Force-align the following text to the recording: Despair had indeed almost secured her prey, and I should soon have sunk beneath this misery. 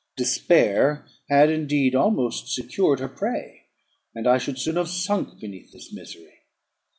Despair 0.15 1.05
had 1.29 1.51
indeed 1.51 1.93
almost 1.93 2.47
secured 2.55 2.99
her 3.01 3.07
prey, 3.07 3.67
and 4.15 4.25
I 4.25 4.39
should 4.39 4.57
soon 4.57 4.77
have 4.77 4.87
sunk 4.89 5.39
beneath 5.39 5.71
this 5.73 5.93
misery. 5.93 6.39